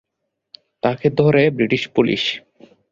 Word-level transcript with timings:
তাকে 0.83 1.07
ধরে 1.09 1.49
British 1.49 1.83
police. 1.87 2.23